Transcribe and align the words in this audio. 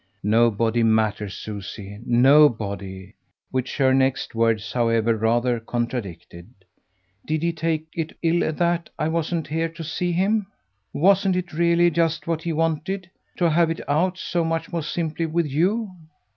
"Nobody 0.23 0.81
matters, 0.81 1.35
Susie. 1.37 1.99
Nobody." 2.03 3.13
Which 3.51 3.77
her 3.77 3.93
next 3.93 4.33
words, 4.33 4.73
however, 4.73 5.15
rather 5.15 5.59
contradicted. 5.59 6.47
"Did 7.27 7.43
he 7.43 7.53
take 7.53 7.85
it 7.95 8.17
ill 8.23 8.51
that 8.51 8.89
I 8.97 9.07
wasn't 9.07 9.45
here 9.45 9.69
to 9.69 9.83
see 9.83 10.11
him? 10.11 10.47
Wasn't 10.91 11.35
it 11.35 11.53
really 11.53 11.91
just 11.91 12.25
what 12.25 12.41
he 12.41 12.51
wanted 12.51 13.11
to 13.37 13.51
have 13.51 13.69
it 13.69 13.87
out, 13.87 14.17
so 14.17 14.43
much 14.43 14.71
more 14.73 14.81
simply, 14.81 15.27
with 15.27 15.45
YOU?" 15.45 15.91